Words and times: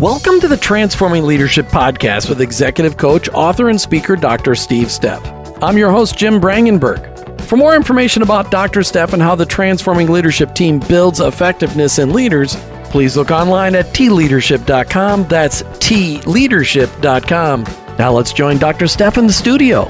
Welcome 0.00 0.40
to 0.40 0.48
the 0.48 0.56
Transforming 0.56 1.24
Leadership 1.24 1.66
Podcast 1.66 2.28
with 2.28 2.40
executive 2.40 2.96
coach, 2.96 3.28
author, 3.28 3.68
and 3.68 3.80
speaker 3.80 4.16
Dr. 4.16 4.56
Steve 4.56 4.88
Steff. 4.88 5.22
I'm 5.62 5.78
your 5.78 5.92
host, 5.92 6.18
Jim 6.18 6.40
Brangenberg. 6.40 7.40
For 7.42 7.56
more 7.56 7.76
information 7.76 8.22
about 8.22 8.50
Dr. 8.50 8.80
Steff 8.80 9.12
and 9.12 9.22
how 9.22 9.36
the 9.36 9.46
Transforming 9.46 10.10
Leadership 10.10 10.52
team 10.54 10.80
builds 10.80 11.20
effectiveness 11.20 12.00
in 12.00 12.12
leaders, 12.12 12.56
please 12.86 13.16
look 13.16 13.30
online 13.30 13.76
at 13.76 13.86
tleadership.com. 13.86 15.28
That's 15.28 15.62
tleadership.com. 15.62 17.62
Now 17.96 18.12
let's 18.12 18.32
join 18.32 18.58
Dr. 18.58 18.86
Steff 18.86 19.16
in 19.16 19.28
the 19.28 19.32
studio. 19.32 19.84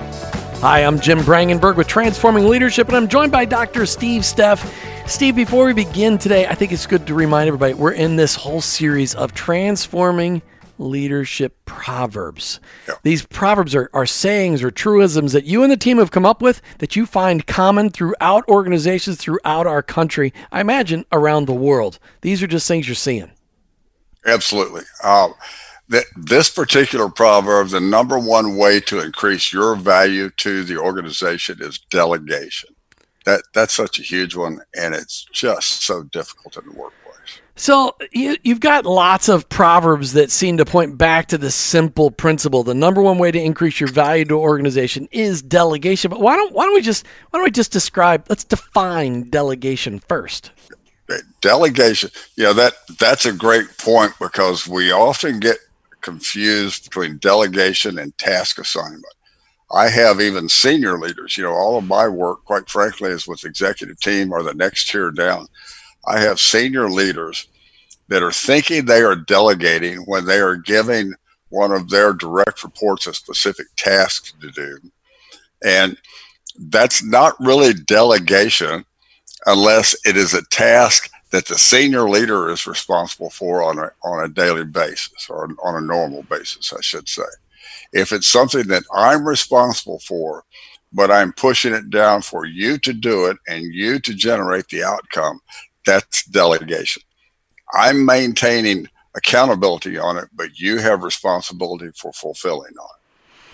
Hi, 0.60 0.84
I'm 0.84 1.00
Jim 1.00 1.20
Brangenberg 1.20 1.76
with 1.76 1.88
Transforming 1.88 2.46
Leadership, 2.46 2.88
and 2.88 2.96
I'm 2.96 3.08
joined 3.08 3.32
by 3.32 3.46
Dr. 3.46 3.86
Steve 3.86 4.20
Steff. 4.22 4.70
Steve, 5.06 5.36
before 5.36 5.66
we 5.66 5.74
begin 5.74 6.16
today, 6.16 6.46
I 6.46 6.54
think 6.54 6.72
it's 6.72 6.86
good 6.86 7.06
to 7.08 7.14
remind 7.14 7.46
everybody 7.46 7.74
we're 7.74 7.92
in 7.92 8.16
this 8.16 8.34
whole 8.34 8.62
series 8.62 9.14
of 9.14 9.34
transforming 9.34 10.40
leadership 10.78 11.62
proverbs. 11.66 12.58
Yeah. 12.88 12.94
These 13.02 13.26
proverbs 13.26 13.74
are, 13.74 13.90
are 13.92 14.06
sayings 14.06 14.62
or 14.62 14.70
truisms 14.70 15.34
that 15.34 15.44
you 15.44 15.62
and 15.62 15.70
the 15.70 15.76
team 15.76 15.98
have 15.98 16.10
come 16.10 16.24
up 16.24 16.40
with 16.40 16.62
that 16.78 16.96
you 16.96 17.04
find 17.04 17.46
common 17.46 17.90
throughout 17.90 18.48
organizations 18.48 19.18
throughout 19.18 19.66
our 19.66 19.82
country, 19.82 20.32
I 20.50 20.62
imagine 20.62 21.04
around 21.12 21.46
the 21.46 21.52
world. 21.52 21.98
These 22.22 22.42
are 22.42 22.46
just 22.46 22.66
things 22.66 22.88
you're 22.88 22.94
seeing. 22.94 23.30
Absolutely. 24.24 24.82
Um, 25.04 25.34
that 25.90 26.06
this 26.16 26.48
particular 26.48 27.10
proverb, 27.10 27.68
the 27.68 27.80
number 27.80 28.18
one 28.18 28.56
way 28.56 28.80
to 28.80 29.00
increase 29.00 29.52
your 29.52 29.76
value 29.76 30.30
to 30.38 30.64
the 30.64 30.78
organization 30.78 31.58
is 31.60 31.78
delegation 31.90 32.70
that 33.24 33.42
that's 33.52 33.74
such 33.74 33.98
a 33.98 34.02
huge 34.02 34.36
one, 34.36 34.60
and 34.76 34.94
it's 34.94 35.26
just 35.32 35.84
so 35.84 36.02
difficult 36.02 36.56
in 36.56 36.64
the 36.64 36.76
workplace. 36.78 37.40
So 37.56 37.94
you, 38.12 38.36
you've 38.42 38.60
got 38.60 38.84
lots 38.84 39.28
of 39.28 39.48
proverbs 39.48 40.14
that 40.14 40.30
seem 40.32 40.56
to 40.56 40.64
point 40.64 40.98
back 40.98 41.28
to 41.28 41.38
the 41.38 41.52
simple 41.52 42.10
principle. 42.10 42.64
The 42.64 42.74
number 42.74 43.00
one 43.00 43.18
way 43.18 43.30
to 43.30 43.40
increase 43.40 43.78
your 43.78 43.88
value 43.88 44.24
to 44.26 44.34
organization 44.34 45.08
is 45.12 45.40
delegation. 45.40 46.10
But 46.10 46.20
why 46.20 46.36
don't 46.36 46.52
why 46.52 46.64
don't 46.64 46.74
we 46.74 46.82
just 46.82 47.06
why 47.30 47.38
don't 47.38 47.44
we 47.44 47.50
just 47.50 47.72
describe? 47.72 48.26
Let's 48.28 48.44
define 48.44 49.30
delegation 49.30 50.00
first. 50.00 50.50
Uh, 51.08 51.18
delegation, 51.40 52.10
yeah, 52.36 52.52
that 52.52 52.74
that's 52.98 53.24
a 53.24 53.32
great 53.32 53.78
point 53.78 54.12
because 54.18 54.66
we 54.66 54.90
often 54.90 55.38
get 55.38 55.58
confused 56.00 56.84
between 56.84 57.18
delegation 57.18 57.98
and 57.98 58.16
task 58.18 58.58
assignment. 58.58 59.04
I 59.72 59.88
have 59.88 60.20
even 60.20 60.48
senior 60.48 60.98
leaders. 60.98 61.36
You 61.36 61.44
know, 61.44 61.52
all 61.52 61.76
of 61.76 61.84
my 61.84 62.06
work, 62.08 62.44
quite 62.44 62.68
frankly, 62.68 63.10
is 63.10 63.26
with 63.26 63.44
executive 63.44 63.98
team 64.00 64.32
or 64.32 64.42
the 64.42 64.54
next 64.54 64.90
tier 64.90 65.10
down. 65.10 65.46
I 66.06 66.20
have 66.20 66.38
senior 66.38 66.90
leaders 66.90 67.46
that 68.08 68.22
are 68.22 68.32
thinking 68.32 68.84
they 68.84 69.02
are 69.02 69.16
delegating 69.16 69.98
when 70.02 70.26
they 70.26 70.38
are 70.38 70.56
giving 70.56 71.14
one 71.48 71.72
of 71.72 71.88
their 71.88 72.12
direct 72.12 72.62
reports 72.62 73.06
a 73.06 73.14
specific 73.14 73.66
task 73.76 74.38
to 74.40 74.50
do. 74.50 74.78
And 75.64 75.96
that's 76.58 77.02
not 77.02 77.34
really 77.40 77.72
delegation 77.72 78.84
unless 79.46 79.96
it 80.04 80.16
is 80.16 80.34
a 80.34 80.44
task 80.46 81.10
that 81.30 81.46
the 81.46 81.58
senior 81.58 82.08
leader 82.08 82.50
is 82.50 82.66
responsible 82.66 83.30
for 83.30 83.62
on 83.62 83.78
a, 83.78 83.90
on 84.04 84.24
a 84.24 84.28
daily 84.28 84.64
basis 84.64 85.28
or 85.28 85.48
on 85.64 85.82
a 85.82 85.86
normal 85.86 86.22
basis, 86.24 86.72
I 86.72 86.80
should 86.80 87.08
say. 87.08 87.24
If 87.94 88.12
it's 88.12 88.26
something 88.26 88.66
that 88.66 88.82
I'm 88.92 89.26
responsible 89.26 90.00
for, 90.00 90.44
but 90.92 91.10
I'm 91.10 91.32
pushing 91.32 91.72
it 91.72 91.90
down 91.90 92.22
for 92.22 92.44
you 92.44 92.76
to 92.78 92.92
do 92.92 93.26
it 93.26 93.38
and 93.48 93.72
you 93.72 93.98
to 94.00 94.14
generate 94.14 94.68
the 94.68 94.82
outcome, 94.82 95.40
that's 95.86 96.24
delegation. 96.26 97.02
I'm 97.72 98.04
maintaining 98.04 98.88
accountability 99.16 99.96
on 99.96 100.18
it, 100.18 100.28
but 100.34 100.58
you 100.58 100.78
have 100.78 101.02
responsibility 101.02 101.90
for 101.96 102.12
fulfilling 102.12 102.74
on 102.76 102.88
it. 102.96 103.00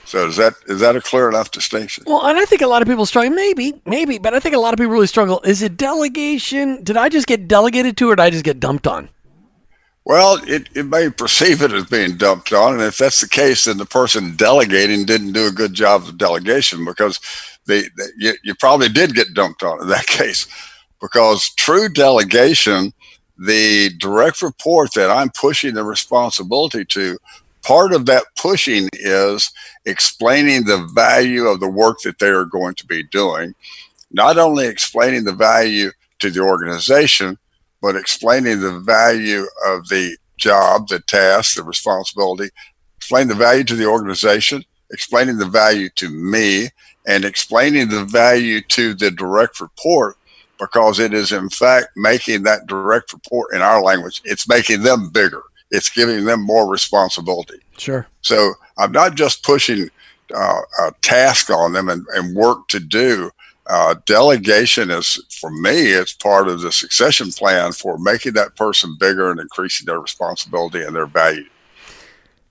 So 0.07 0.27
is 0.27 0.37
that 0.39 0.55
is 0.67 0.81
that 0.81 0.97
a 0.97 1.01
clear 1.01 1.29
enough 1.29 1.51
distinction? 1.51 2.05
Well, 2.07 2.27
and 2.27 2.37
I 2.37 2.45
think 2.45 2.63
a 2.63 2.67
lot 2.67 2.83
of 2.83 2.89
people 2.89 3.07
struggle. 3.07 3.31
Maybe, 3.31 3.81
maybe, 3.85 4.19
but 4.19 4.35
I 4.35 4.41
think 4.41 4.55
a 4.55 4.59
lot 4.59 4.75
of 4.75 4.79
people 4.79 4.93
really 4.93 5.07
struggle. 5.07 5.41
Is 5.45 5.63
it 5.63 5.77
delegation? 5.77 6.83
Did 6.83 6.97
I 6.97 7.09
just 7.09 7.27
get 7.27 7.47
delegated 7.47 7.97
to, 7.99 8.11
or 8.11 8.17
did 8.17 8.23
I 8.23 8.31
just 8.31 8.45
get 8.45 8.59
dumped 8.59 8.87
on? 8.87 9.11
Well, 10.11 10.41
it, 10.43 10.69
it 10.75 10.87
may 10.87 11.09
perceive 11.09 11.63
it 11.63 11.71
as 11.71 11.85
being 11.87 12.17
dumped 12.17 12.53
on. 12.53 12.73
And 12.73 12.83
if 12.83 12.99
that's 12.99 13.21
the 13.21 13.29
case, 13.29 13.67
then 13.67 13.79
the 13.79 13.87
person 13.87 14.35
delegating 14.35 15.05
didn't 15.05 15.35
do 15.35 15.47
a 15.47 15.53
good 15.53 15.73
job 15.73 16.03
of 16.03 16.19
delegation 16.19 16.85
because 16.85 17.21
they, 17.67 17.83
they 17.83 18.07
you, 18.19 18.33
you 18.43 18.57
probably 18.57 18.89
did 18.89 19.15
get 19.15 19.35
dumped 19.35 19.63
on 19.63 19.81
in 19.81 19.87
that 19.87 20.07
case. 20.09 20.49
Because 21.01 21.51
true 21.51 21.89
delegation, 21.89 22.93
the 23.39 23.91
direct 24.01 24.43
report 24.43 24.95
that 24.95 25.11
I'm 25.11 25.31
pushing 25.31 25.75
the 25.75 25.85
responsibility 25.85 26.85
to, 26.87 27.17
part 27.63 27.93
of 27.93 28.07
that 28.07 28.25
pushing 28.37 28.89
is 28.95 29.53
explaining 29.87 30.65
the 30.65 30.91
value 30.93 31.47
of 31.47 31.61
the 31.61 31.71
work 31.71 31.99
that 32.03 32.19
they 32.19 32.31
are 32.31 32.47
going 32.47 32.75
to 32.75 32.87
be 32.89 33.05
doing, 33.05 33.55
not 34.11 34.39
only 34.39 34.67
explaining 34.67 35.23
the 35.23 35.33
value 35.33 35.93
to 36.19 36.31
the 36.31 36.41
organization, 36.41 37.39
but 37.83 37.97
explaining 37.97 38.61
the 38.61 38.79
value 38.81 39.47
of 39.67 39.89
the 39.89 40.17
job, 40.37 40.89
the 40.89 41.01
task, 41.01 41.57
the 41.57 41.63
responsibility, 41.63 42.51
explain 42.97 43.29
the 43.29 43.35
value 43.35 43.65
to 43.65 43.77
the 43.77 43.87
organization, 43.87 44.65
explaining 44.91 45.39
the 45.39 45.47
value 45.47 45.89
to 45.97 46.09
me, 46.09 46.69
and 47.07 47.25
explaining 47.25 47.89
the 47.89 48.05
value 48.05 48.61
to 48.61 48.95
the 48.95 49.11
direct 49.11 49.61
report 49.61 50.17
because 50.59 50.99
it 50.99 51.15
is 51.15 51.33
in 51.33 51.49
fact 51.49 51.89
making 51.97 52.43
that 52.43 52.67
direct 52.67 53.13
report 53.13 53.53
in 53.55 53.63
our 53.63 53.83
language, 53.83 54.21
it's 54.25 54.49
making 54.49 54.83
them 54.83 55.09
bigger. 55.09 55.43
It's 55.71 55.89
giving 55.89 56.25
them 56.25 56.43
more 56.43 56.69
responsibility. 56.69 57.61
Sure. 57.79 58.07
So 58.23 58.55
I'm 58.77 58.93
not 58.93 59.15
just 59.15 59.43
pushing 59.43 59.89
uh, 60.35 60.61
a 60.81 60.93
task 61.01 61.49
on 61.51 61.73
them 61.73 61.89
and, 61.89 62.05
and 62.15 62.35
work 62.35 62.69
to 62.69 62.81
do 62.81 63.31
uh, 63.71 63.95
delegation 64.05 64.91
is 64.91 65.23
for 65.41 65.51
me 65.51 65.93
it's 65.93 66.13
part 66.13 66.49
of 66.49 66.61
the 66.61 66.73
succession 66.73 67.31
plan 67.31 67.73
for 67.73 67.99
making 67.99 68.33
that 68.33 68.57
person 68.57 68.97
bigger 68.99 69.31
and 69.31 69.39
increasing 69.39 69.87
their 69.87 70.01
responsibility 70.01 70.83
and 70.83 70.95
their 70.95 71.07
value. 71.07 71.47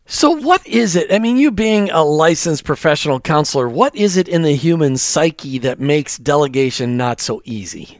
So 0.05 0.31
what 0.31 0.65
is 0.65 0.95
it 0.95 1.11
i 1.13 1.19
mean 1.19 1.37
you 1.37 1.51
being 1.51 1.91
a 1.91 2.03
licensed 2.03 2.63
professional 2.63 3.19
counselor 3.19 3.69
what 3.69 3.95
is 3.95 4.17
it 4.17 4.27
in 4.27 4.41
the 4.41 4.55
human 4.55 4.97
psyche 4.97 5.59
that 5.59 5.79
makes 5.79 6.17
delegation 6.17 6.97
not 6.97 7.21
so 7.21 7.41
easy? 7.43 7.99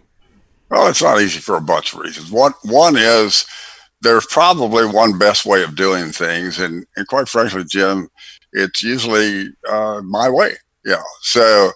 Well 0.70 0.88
it's 0.88 1.04
not 1.04 1.22
easy 1.22 1.40
for 1.40 1.58
a 1.58 1.62
bunch 1.62 1.94
of 1.94 2.00
reasons. 2.00 2.32
One 2.32 2.54
one 2.64 2.96
is 2.96 3.46
there's 4.02 4.26
probably 4.28 4.86
one 4.86 5.20
best 5.20 5.46
way 5.46 5.62
of 5.62 5.76
doing 5.76 6.12
things 6.12 6.58
and, 6.58 6.86
and 6.96 7.08
quite 7.08 7.28
frankly 7.28 7.66
jim 7.66 8.10
it's 8.54 8.82
usually 8.82 9.50
uh, 9.68 10.02
my 10.04 10.30
way. 10.30 10.54
Yeah. 10.86 11.04
So 11.22 11.72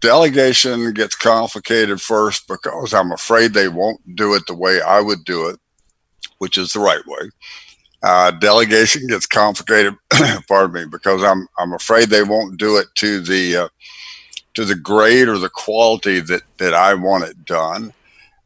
Delegation 0.00 0.92
gets 0.92 1.14
complicated 1.14 2.00
first 2.00 2.48
because 2.48 2.94
I'm 2.94 3.12
afraid 3.12 3.52
they 3.52 3.68
won't 3.68 4.16
do 4.16 4.34
it 4.34 4.46
the 4.46 4.54
way 4.54 4.80
I 4.80 5.00
would 5.00 5.24
do 5.24 5.48
it, 5.48 5.58
which 6.38 6.56
is 6.58 6.72
the 6.72 6.80
right 6.80 7.06
way. 7.06 7.30
Uh, 8.02 8.30
delegation 8.30 9.06
gets 9.08 9.26
complicated, 9.26 9.94
pardon 10.48 10.72
me, 10.72 10.84
because 10.90 11.22
I'm 11.22 11.46
I'm 11.58 11.74
afraid 11.74 12.08
they 12.08 12.22
won't 12.22 12.56
do 12.56 12.78
it 12.78 12.86
to 12.96 13.20
the 13.20 13.56
uh, 13.56 13.68
to 14.54 14.64
the 14.64 14.74
grade 14.74 15.28
or 15.28 15.38
the 15.38 15.50
quality 15.50 16.20
that 16.20 16.42
that 16.56 16.72
I 16.72 16.94
want 16.94 17.24
it 17.24 17.44
done. 17.44 17.92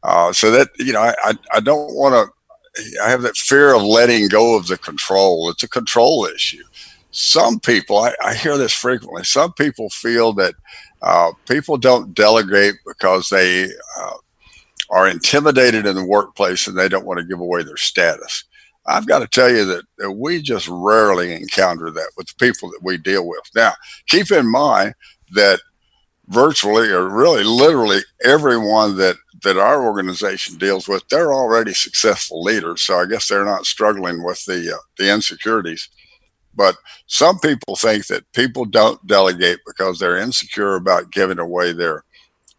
Uh, 0.03 0.33
so 0.33 0.51
that 0.51 0.69
you 0.77 0.91
know, 0.91 1.01
I 1.01 1.15
I, 1.23 1.33
I 1.53 1.59
don't 1.61 1.93
want 1.95 2.13
to. 2.15 3.01
I 3.01 3.09
have 3.09 3.21
that 3.21 3.37
fear 3.37 3.73
of 3.73 3.83
letting 3.83 4.27
go 4.27 4.57
of 4.57 4.67
the 4.67 4.77
control. 4.77 5.49
It's 5.49 5.63
a 5.63 5.69
control 5.69 6.25
issue. 6.25 6.63
Some 7.11 7.61
people, 7.61 7.97
I, 7.99 8.13
I 8.21 8.33
hear 8.33 8.57
this 8.57 8.73
frequently. 8.73 9.23
Some 9.23 9.53
people 9.53 9.89
feel 9.89 10.33
that 10.33 10.55
uh, 11.01 11.31
people 11.47 11.77
don't 11.77 12.13
delegate 12.13 12.75
because 12.85 13.29
they 13.29 13.65
uh, 13.99 14.17
are 14.89 15.07
intimidated 15.07 15.85
in 15.85 15.95
the 15.95 16.05
workplace 16.05 16.67
and 16.67 16.77
they 16.77 16.89
don't 16.89 17.05
want 17.05 17.19
to 17.19 17.25
give 17.25 17.39
away 17.39 17.63
their 17.63 17.77
status. 17.77 18.45
I've 18.87 19.07
got 19.07 19.19
to 19.19 19.27
tell 19.27 19.49
you 19.49 19.65
that, 19.65 19.83
that 19.97 20.11
we 20.11 20.41
just 20.41 20.67
rarely 20.69 21.33
encounter 21.33 21.89
that 21.91 22.11
with 22.17 22.27
the 22.27 22.35
people 22.35 22.69
that 22.69 22.83
we 22.83 22.97
deal 22.97 23.27
with. 23.27 23.41
Now, 23.55 23.73
keep 24.07 24.31
in 24.31 24.49
mind 24.49 24.93
that 25.31 25.59
virtually 26.27 26.89
or 26.89 27.09
really 27.09 27.43
literally 27.43 27.99
everyone 28.23 28.97
that 28.97 29.15
that 29.43 29.57
our 29.57 29.85
organization 29.85 30.57
deals 30.57 30.87
with 30.87 31.07
they're 31.09 31.33
already 31.33 31.71
successful 31.71 32.41
leaders 32.41 32.81
so 32.81 32.97
i 32.97 33.05
guess 33.05 33.27
they're 33.27 33.45
not 33.45 33.65
struggling 33.65 34.23
with 34.23 34.43
the 34.45 34.73
uh, 34.73 34.77
the 34.97 35.11
insecurities 35.11 35.87
but 36.55 36.75
some 37.07 37.39
people 37.39 37.75
think 37.75 38.07
that 38.07 38.31
people 38.33 38.65
don't 38.65 39.05
delegate 39.07 39.59
because 39.65 39.99
they're 39.99 40.17
insecure 40.17 40.75
about 40.75 41.11
giving 41.11 41.39
away 41.39 41.73
their 41.73 42.03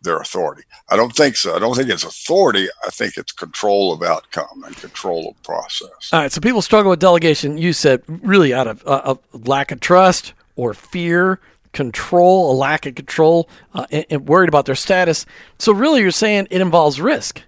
their 0.03 0.19
authority. 0.19 0.63
I 0.89 0.97
don't 0.97 1.15
think 1.15 1.37
so. 1.37 1.57
I 1.57 1.59
don't 1.59 1.75
think 1.75 1.91
it's 1.91 2.05
authority. 2.05 2.69
I 2.87 2.91
think 2.91 3.17
it's 3.17 3.33
control 3.33 3.93
of 3.93 4.03
outcome 4.03 4.63
and 4.65 4.77
control 4.77 5.31
of 5.31 5.43
process. 5.43 6.11
All 6.13 6.21
right. 6.21 6.31
So 6.31 6.41
people 6.41 6.63
struggle 6.63 6.91
with 6.91 7.01
delegation. 7.01 7.59
You 7.59 7.73
said 7.73 8.03
really 8.07 8.55
out 8.55 8.69
of 8.69 8.87
uh, 8.87 9.17
a 9.17 9.39
lack 9.39 9.73
of 9.73 9.81
trust 9.81 10.33
or 10.55 10.75
fear, 10.75 11.41
control, 11.73 12.53
a 12.53 12.55
lack 12.55 12.87
of 12.87 12.95
control, 12.95 13.49
uh, 13.75 13.87
and, 13.91 14.07
and 14.09 14.29
worried 14.29 14.49
about 14.49 14.67
their 14.67 14.75
status. 14.75 15.27
So 15.59 15.73
really, 15.73 16.01
you're 16.01 16.11
saying 16.11 16.49
it 16.51 16.61
involves 16.61 17.01
risk. 17.01 17.43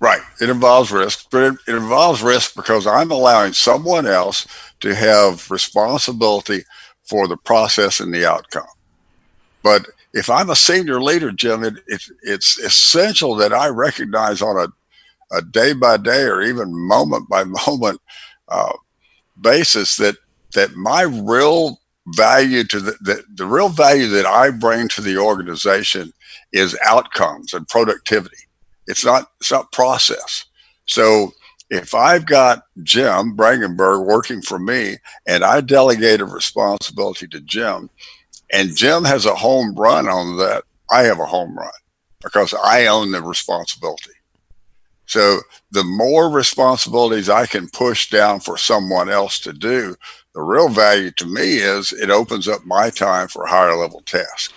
Right. 0.00 0.22
It 0.40 0.48
involves 0.48 0.92
risk, 0.92 1.26
but 1.30 1.42
it, 1.42 1.54
it 1.66 1.74
involves 1.74 2.22
risk 2.22 2.54
because 2.54 2.86
I'm 2.86 3.10
allowing 3.10 3.52
someone 3.52 4.06
else 4.06 4.46
to 4.80 4.94
have 4.94 5.50
responsibility 5.50 6.64
for 7.02 7.26
the 7.26 7.36
process 7.36 7.98
and 7.98 8.14
the 8.14 8.24
outcome. 8.24 8.66
But 9.62 9.86
if 10.14 10.30
I'm 10.30 10.50
a 10.50 10.56
senior 10.56 11.00
leader, 11.00 11.32
Jim, 11.32 11.64
it, 11.64 11.74
it, 11.88 12.02
it's 12.22 12.58
essential 12.58 13.34
that 13.36 13.52
I 13.52 13.68
recognize 13.68 14.40
on 14.40 14.56
a, 14.56 15.36
a 15.36 15.42
day 15.42 15.72
by 15.72 15.96
day 15.96 16.22
or 16.22 16.42
even 16.42 16.68
moment 16.86 17.28
by 17.28 17.44
moment 17.66 18.00
uh, 18.48 18.72
basis 19.40 19.96
that 19.96 20.16
that 20.54 20.74
my 20.76 21.02
real 21.02 21.78
value 22.16 22.64
to 22.64 22.80
the, 22.80 22.92
the, 23.02 23.22
the 23.34 23.44
real 23.44 23.68
value 23.68 24.08
that 24.08 24.24
I 24.24 24.50
bring 24.50 24.88
to 24.88 25.02
the 25.02 25.18
organization 25.18 26.12
is 26.52 26.78
outcomes 26.82 27.52
and 27.52 27.68
productivity. 27.68 28.47
It's 28.88 29.04
not 29.04 29.30
it's 29.40 29.52
not 29.52 29.70
process. 29.70 30.44
So 30.86 31.32
if 31.70 31.94
I've 31.94 32.26
got 32.26 32.64
Jim 32.82 33.36
Brangenberg 33.36 34.06
working 34.06 34.42
for 34.42 34.58
me 34.58 34.96
and 35.26 35.44
I 35.44 35.60
delegate 35.60 36.20
a 36.20 36.24
responsibility 36.24 37.28
to 37.28 37.40
Jim 37.40 37.90
and 38.52 38.74
Jim 38.74 39.04
has 39.04 39.26
a 39.26 39.34
home 39.34 39.74
run 39.74 40.08
on 40.08 40.38
that, 40.38 40.64
I 40.90 41.02
have 41.02 41.20
a 41.20 41.26
home 41.26 41.56
run 41.56 41.70
because 42.22 42.54
I 42.54 42.86
own 42.86 43.12
the 43.12 43.22
responsibility. 43.22 44.12
So 45.06 45.40
the 45.70 45.84
more 45.84 46.30
responsibilities 46.30 47.28
I 47.28 47.46
can 47.46 47.68
push 47.70 48.10
down 48.10 48.40
for 48.40 48.58
someone 48.58 49.08
else 49.08 49.38
to 49.40 49.52
do, 49.52 49.96
the 50.34 50.42
real 50.42 50.68
value 50.68 51.10
to 51.12 51.26
me 51.26 51.56
is 51.56 51.92
it 51.92 52.10
opens 52.10 52.46
up 52.46 52.64
my 52.64 52.90
time 52.90 53.28
for 53.28 53.46
higher 53.46 53.76
level 53.76 54.00
tasks. 54.02 54.52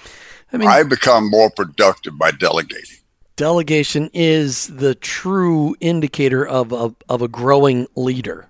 I 0.53 0.57
mean, 0.57 0.67
I 0.67 0.83
become 0.83 1.29
more 1.29 1.49
productive 1.49 2.17
by 2.17 2.31
delegating. 2.31 2.97
Delegation 3.41 4.11
is 4.13 4.67
the 4.67 4.93
true 4.93 5.75
indicator 5.79 6.45
of 6.45 6.71
a, 6.71 6.93
of 7.09 7.23
a 7.23 7.27
growing 7.27 7.87
leader. 7.95 8.47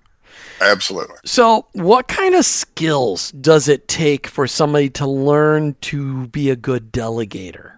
Absolutely. 0.60 1.16
So, 1.24 1.66
what 1.72 2.08
kind 2.08 2.34
of 2.34 2.44
skills 2.44 3.30
does 3.32 3.68
it 3.68 3.88
take 3.88 4.26
for 4.26 4.46
somebody 4.46 4.90
to 4.90 5.06
learn 5.06 5.76
to 5.80 6.26
be 6.26 6.50
a 6.50 6.56
good 6.56 6.92
delegator? 6.92 7.76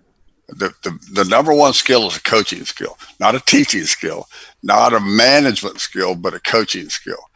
The, 0.49 0.75
the, 0.83 0.99
the 1.13 1.25
number 1.27 1.55
one 1.55 1.73
skill 1.73 2.09
is 2.09 2.17
a 2.17 2.21
coaching 2.21 2.65
skill, 2.65 2.99
not 3.21 3.37
a 3.37 3.41
teaching 3.47 3.85
skill, 3.85 4.27
not 4.65 4.93
a 4.93 4.99
management 4.99 5.79
skill, 5.79 6.17
but 6.17 6.35
a 6.35 6.41
coaching 6.41 6.89
skill. 6.89 7.31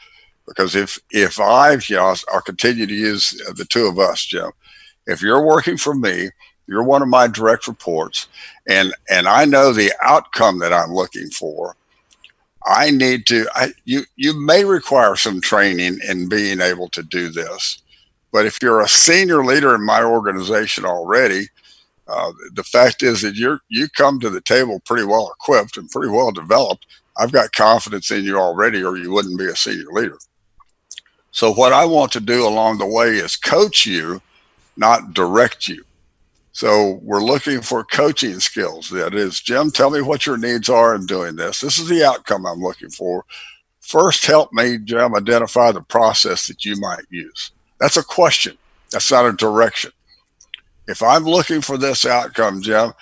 Because 0.44 0.74
if 0.74 0.98
if 1.12 1.38
I, 1.38 1.74
you 1.74 1.94
know, 1.94 2.16
I'll 2.32 2.40
continue 2.40 2.86
to 2.86 2.94
use 2.94 3.30
the 3.54 3.64
two 3.64 3.86
of 3.86 4.00
us, 4.00 4.24
Jim. 4.24 4.50
If 5.06 5.22
you're 5.22 5.46
working 5.46 5.76
for 5.76 5.94
me, 5.94 6.30
you're 6.68 6.84
one 6.84 7.00
of 7.02 7.08
my 7.08 7.26
direct 7.26 7.66
reports, 7.66 8.28
and 8.68 8.94
and 9.10 9.26
I 9.26 9.46
know 9.46 9.72
the 9.72 9.92
outcome 10.02 10.60
that 10.60 10.72
I'm 10.72 10.94
looking 10.94 11.30
for. 11.30 11.74
I 12.66 12.90
need 12.90 13.26
to. 13.26 13.46
I, 13.54 13.72
you 13.84 14.02
you 14.16 14.38
may 14.38 14.64
require 14.64 15.16
some 15.16 15.40
training 15.40 15.98
in 16.06 16.28
being 16.28 16.60
able 16.60 16.88
to 16.90 17.02
do 17.02 17.30
this, 17.30 17.82
but 18.30 18.46
if 18.46 18.58
you're 18.62 18.80
a 18.80 18.88
senior 18.88 19.44
leader 19.44 19.74
in 19.74 19.84
my 19.84 20.02
organization 20.04 20.84
already, 20.84 21.46
uh, 22.06 22.32
the 22.52 22.64
fact 22.64 23.02
is 23.02 23.22
that 23.22 23.36
you 23.36 23.58
you 23.68 23.88
come 23.88 24.20
to 24.20 24.30
the 24.30 24.42
table 24.42 24.80
pretty 24.84 25.04
well 25.04 25.32
equipped 25.32 25.78
and 25.78 25.90
pretty 25.90 26.12
well 26.12 26.30
developed. 26.30 26.86
I've 27.16 27.32
got 27.32 27.52
confidence 27.52 28.10
in 28.10 28.22
you 28.22 28.38
already, 28.38 28.84
or 28.84 28.96
you 28.96 29.12
wouldn't 29.12 29.38
be 29.38 29.46
a 29.46 29.56
senior 29.56 29.90
leader. 29.90 30.18
So 31.30 31.52
what 31.52 31.72
I 31.72 31.84
want 31.84 32.12
to 32.12 32.20
do 32.20 32.46
along 32.46 32.78
the 32.78 32.86
way 32.86 33.16
is 33.16 33.34
coach 33.36 33.86
you, 33.86 34.20
not 34.76 35.14
direct 35.14 35.68
you. 35.68 35.84
So 36.58 36.98
we're 37.04 37.22
looking 37.22 37.60
for 37.60 37.84
coaching 37.84 38.40
skills. 38.40 38.90
That 38.90 39.14
is, 39.14 39.38
Jim, 39.38 39.70
tell 39.70 39.90
me 39.90 40.02
what 40.02 40.26
your 40.26 40.36
needs 40.36 40.68
are 40.68 40.92
in 40.92 41.06
doing 41.06 41.36
this. 41.36 41.60
This 41.60 41.78
is 41.78 41.86
the 41.86 42.04
outcome 42.04 42.44
I'm 42.44 42.58
looking 42.60 42.90
for. 42.90 43.24
First, 43.80 44.26
help 44.26 44.52
me, 44.52 44.76
Jim, 44.78 45.14
identify 45.14 45.70
the 45.70 45.82
process 45.82 46.48
that 46.48 46.64
you 46.64 46.74
might 46.80 47.04
use. 47.10 47.52
That's 47.78 47.96
a 47.96 48.02
question. 48.02 48.58
That's 48.90 49.12
not 49.12 49.26
a 49.26 49.34
direction. 49.34 49.92
If 50.88 51.00
I'm 51.00 51.22
looking 51.22 51.60
for 51.60 51.78
this 51.78 52.04
outcome, 52.04 52.60
Jim, 52.60 52.92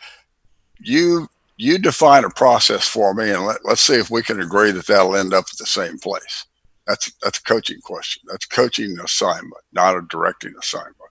you 0.79 1.26
you 1.56 1.79
define 1.79 2.25
a 2.25 2.31
process 2.31 2.87
for 2.87 3.14
me, 3.14 3.31
and 3.31 3.47
let, 3.47 3.64
let's 3.64 3.81
see 3.81 3.94
if 3.94 4.11
we 4.11 4.23
can 4.23 4.43
agree 4.43 4.70
that 4.73 4.87
that'll 4.87 5.17
end 5.17 5.32
up 5.32 5.47
at 5.50 5.56
the 5.56 5.64
same 5.64 5.99
place. 5.99 6.44
That's 6.87 7.11
that's 7.23 7.38
a 7.38 7.43
coaching 7.44 7.81
question. 7.81 8.23
That's 8.31 8.44
coaching 8.44 8.99
assignment, 9.03 9.64
not 9.73 9.97
a 9.97 10.03
directing 10.11 10.53
assignment. 10.61 11.06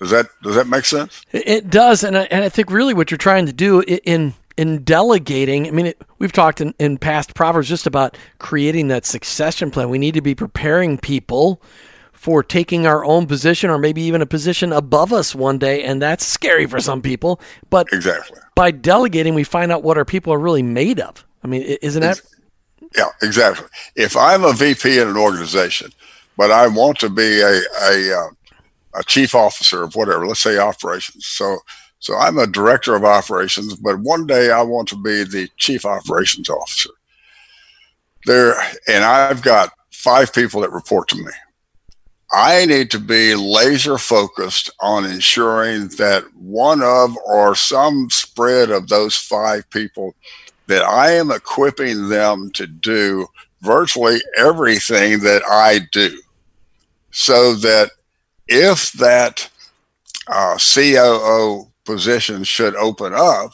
Does 0.00 0.10
that 0.10 0.26
does 0.42 0.54
that 0.54 0.66
make 0.66 0.84
sense? 0.84 1.22
It 1.32 1.70
does, 1.70 2.04
and 2.04 2.18
I, 2.18 2.22
and 2.24 2.44
I 2.44 2.48
think 2.48 2.70
really 2.70 2.94
what 2.94 3.10
you're 3.10 3.18
trying 3.18 3.46
to 3.46 3.52
do 3.52 3.80
in 3.82 4.34
in 4.56 4.84
delegating. 4.84 5.66
I 5.66 5.70
mean, 5.70 5.86
it, 5.86 6.02
we've 6.18 6.32
talked 6.32 6.60
in, 6.60 6.74
in 6.78 6.98
past 6.98 7.34
proverbs 7.34 7.68
just 7.68 7.86
about 7.86 8.16
creating 8.38 8.88
that 8.88 9.06
succession 9.06 9.70
plan. 9.70 9.88
We 9.88 9.98
need 9.98 10.14
to 10.14 10.20
be 10.20 10.34
preparing 10.34 10.98
people 10.98 11.62
for 12.12 12.42
taking 12.42 12.86
our 12.86 13.04
own 13.04 13.26
position 13.26 13.70
or 13.70 13.78
maybe 13.78 14.02
even 14.02 14.20
a 14.20 14.26
position 14.26 14.72
above 14.72 15.12
us 15.12 15.34
one 15.34 15.58
day, 15.58 15.82
and 15.84 16.00
that's 16.02 16.26
scary 16.26 16.66
for 16.66 16.80
some 16.80 17.00
people. 17.00 17.40
But 17.70 17.86
exactly 17.92 18.38
by 18.56 18.72
delegating, 18.72 19.34
we 19.34 19.44
find 19.44 19.70
out 19.70 19.82
what 19.82 19.96
our 19.96 20.04
people 20.04 20.32
are 20.32 20.38
really 20.38 20.62
made 20.62 20.98
of. 20.98 21.24
I 21.44 21.46
mean, 21.46 21.62
isn't 21.62 22.02
that? 22.02 22.20
Yeah, 22.96 23.10
exactly. 23.22 23.66
If 23.94 24.16
I'm 24.16 24.42
a 24.42 24.52
VP 24.52 24.98
in 24.98 25.06
an 25.06 25.16
organization, 25.16 25.92
but 26.36 26.50
I 26.50 26.66
want 26.66 26.98
to 27.00 27.10
be 27.10 27.40
a, 27.40 27.60
a 27.82 28.18
uh, 28.18 28.28
a 28.96 29.04
chief 29.04 29.34
officer 29.34 29.82
of 29.82 29.94
whatever, 29.94 30.26
let's 30.26 30.40
say 30.40 30.58
operations. 30.58 31.26
So, 31.26 31.58
so 31.98 32.16
I'm 32.16 32.38
a 32.38 32.46
director 32.46 32.94
of 32.94 33.04
operations, 33.04 33.74
but 33.76 34.00
one 34.00 34.26
day 34.26 34.50
I 34.50 34.62
want 34.62 34.88
to 34.88 34.96
be 34.96 35.24
the 35.24 35.48
chief 35.56 35.84
operations 35.84 36.48
officer. 36.48 36.90
There, 38.24 38.56
and 38.88 39.04
I've 39.04 39.42
got 39.42 39.72
five 39.92 40.32
people 40.32 40.60
that 40.62 40.72
report 40.72 41.08
to 41.08 41.16
me. 41.16 41.32
I 42.32 42.66
need 42.66 42.90
to 42.90 42.98
be 42.98 43.34
laser 43.34 43.98
focused 43.98 44.70
on 44.80 45.04
ensuring 45.04 45.88
that 45.96 46.24
one 46.34 46.82
of 46.82 47.16
or 47.24 47.54
some 47.54 48.10
spread 48.10 48.70
of 48.70 48.88
those 48.88 49.16
five 49.16 49.68
people 49.70 50.14
that 50.66 50.82
I 50.82 51.12
am 51.12 51.30
equipping 51.30 52.08
them 52.08 52.50
to 52.54 52.66
do 52.66 53.28
virtually 53.62 54.18
everything 54.36 55.20
that 55.20 55.42
I 55.48 55.80
do 55.92 56.20
so 57.12 57.54
that 57.54 57.92
if 58.48 58.92
that 58.92 59.48
uh, 60.28 60.58
COO 60.58 61.66
position 61.84 62.44
should 62.44 62.74
open 62.76 63.12
up, 63.14 63.52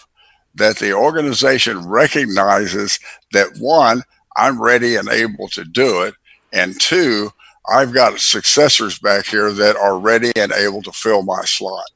that 0.55 0.79
the 0.79 0.93
organization 0.93 1.87
recognizes 1.87 2.99
that 3.33 3.49
one, 3.59 4.03
I'm 4.37 4.61
ready 4.61 4.97
and 4.97 5.09
able 5.09 5.49
to 5.49 5.65
do 5.65 6.03
it, 6.03 6.15
and 6.53 6.79
two, 6.81 7.31
I've 7.73 7.95
got 7.95 8.19
successors 8.19 8.99
back 8.99 9.27
here 9.27 9.53
that 9.53 9.77
are 9.77 9.99
ready 9.99 10.33
and 10.37 10.53
able 10.53 10.83
to 10.83 10.93
fill 10.93 11.23
my 11.23 11.43
slot. 11.45 11.91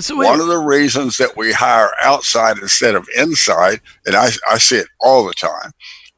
So 0.00 0.16
One 0.16 0.40
of 0.40 0.46
the 0.46 0.58
reasons 0.58 1.18
that 1.18 1.36
we 1.36 1.52
hire 1.52 1.90
outside 2.02 2.58
instead 2.58 2.94
of 2.94 3.06
inside, 3.16 3.80
and 4.06 4.16
I, 4.16 4.30
I 4.50 4.58
see 4.58 4.76
it 4.76 4.88
all 5.00 5.26
the 5.26 5.34
time, 5.34 5.72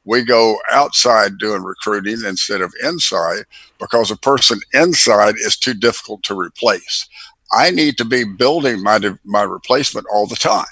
we 0.05 0.25
go 0.25 0.59
outside 0.71 1.39
doing 1.39 1.63
recruiting 1.63 2.19
instead 2.27 2.61
of 2.61 2.73
inside 2.83 3.45
because 3.79 4.11
a 4.11 4.17
person 4.17 4.61
inside 4.73 5.37
is 5.37 5.57
too 5.57 5.75
difficult 5.75 6.23
to 6.25 6.39
replace. 6.39 7.09
I 7.53 7.71
need 7.71 7.97
to 7.99 8.05
be 8.05 8.25
building 8.25 8.83
my 8.83 9.01
my 9.25 9.43
replacement 9.43 10.07
all 10.13 10.27
the 10.27 10.37
time. 10.37 10.67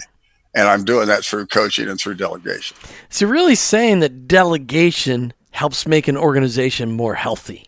And 0.54 0.68
I'm 0.68 0.84
doing 0.84 1.08
that 1.08 1.24
through 1.24 1.46
coaching 1.46 1.88
and 1.88 1.98
through 1.98 2.16
delegation. 2.16 2.76
So 3.08 3.24
you're 3.24 3.32
really 3.32 3.54
saying 3.54 4.00
that 4.00 4.28
delegation 4.28 5.32
helps 5.52 5.86
make 5.86 6.08
an 6.08 6.16
organization 6.16 6.92
more 6.92 7.14
healthy. 7.14 7.66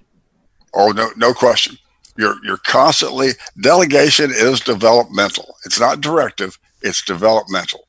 Oh 0.75 0.90
no, 0.90 1.11
no 1.16 1.33
question. 1.33 1.78
You're 2.16 2.37
you're 2.44 2.59
constantly 2.59 3.30
delegation 3.61 4.30
is 4.30 4.61
developmental. 4.61 5.56
It's 5.64 5.80
not 5.80 6.00
directive, 6.00 6.59
it's 6.83 7.02
developmental. 7.02 7.88